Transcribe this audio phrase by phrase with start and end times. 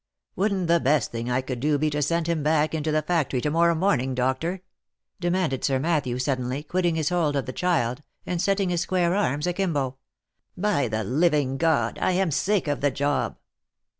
[0.35, 3.39] "Wouldn't the best thing I could do be to send him back into the factory
[3.41, 4.63] to morrow morning, Doctor?"
[5.19, 9.13] demanded Sir Matthew, sud denly quitting his hold of the child, and setting his square
[9.13, 9.97] arms akimbo."
[10.57, 11.99] By the living God!
[12.01, 13.37] I am sick of the job."